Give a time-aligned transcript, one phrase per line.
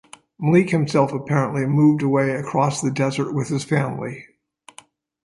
[0.39, 4.25] Malik himself apparently moved away across the desert with his family.